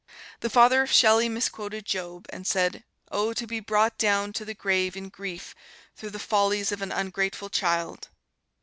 [0.39, 4.55] The father of Shelley misquoted Job, and said, "Oh, to be brought down to the
[4.55, 5.53] grave in grief
[5.95, 8.07] through the follies of an ungrateful child!"